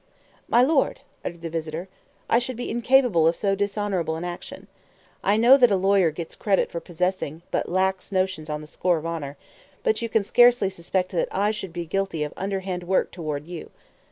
"My 0.47 0.63
lord," 0.63 1.01
uttered 1.23 1.41
the 1.41 1.49
visitor, 1.51 1.87
"I 2.27 2.39
should 2.39 2.55
be 2.55 2.71
incapable 2.71 3.27
of 3.27 3.35
so 3.35 3.53
dishonorable 3.53 4.15
an 4.15 4.23
action. 4.23 4.65
I 5.23 5.37
know 5.37 5.57
that 5.57 5.69
a 5.69 5.75
lawyer 5.75 6.09
gets 6.09 6.33
credit 6.33 6.71
for 6.71 6.79
possessing 6.79 7.43
but 7.51 7.69
lax 7.69 8.11
notions 8.11 8.49
on 8.49 8.61
the 8.61 8.65
score 8.65 8.97
of 8.97 9.05
honor, 9.05 9.37
but 9.83 10.01
you 10.01 10.09
can 10.09 10.23
scarcely 10.23 10.71
suspect 10.71 11.11
that 11.11 11.27
I 11.29 11.51
should 11.51 11.71
be 11.71 11.85
guilty 11.85 12.23
of 12.23 12.33
underhand 12.35 12.81
work 12.85 13.11
toward 13.11 13.45
you. 13.45 13.69